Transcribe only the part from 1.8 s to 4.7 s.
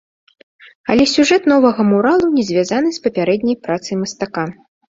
муралу не звязаны з папярэдняй працай мастака.